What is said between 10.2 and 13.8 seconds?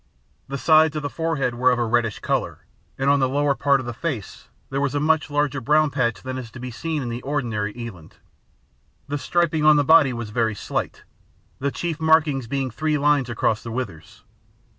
very slight, the chief markings being three lines across the